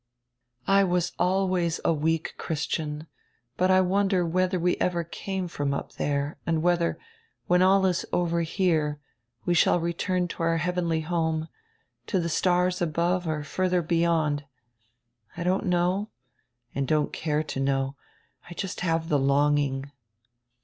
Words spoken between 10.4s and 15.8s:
our heavenly home, to die stars above or further beyond. I don't